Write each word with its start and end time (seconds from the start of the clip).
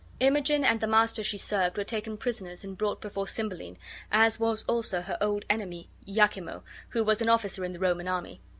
Imogen 0.19 0.63
and 0.65 0.79
the 0.79 0.87
master 0.87 1.21
she 1.21 1.37
served 1.37 1.77
were 1.77 1.83
taken 1.83 2.17
prisoners 2.17 2.63
and 2.63 2.75
brought 2.75 3.01
before 3.01 3.27
Cymbeline, 3.27 3.77
as 4.11 4.39
was 4.39 4.63
also 4.63 5.01
her 5.01 5.15
old 5.21 5.45
enemy, 5.47 5.91
Iachimo, 6.07 6.63
who 6.89 7.03
was 7.03 7.21
an 7.21 7.29
officer 7.29 7.63
in 7.63 7.71
the 7.73 7.77
Roman 7.79 8.07
army. 8.07 8.41